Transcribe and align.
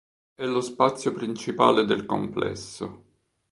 È 0.33 0.43
lo 0.47 0.61
spazio 0.61 1.13
principale 1.13 1.85
del 1.85 2.07
complesso. 2.07 3.03